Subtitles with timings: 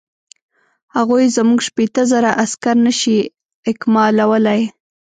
[0.95, 3.17] هغوی زموږ شپېته زره عسکر نه شي
[3.69, 4.61] اکمالولای.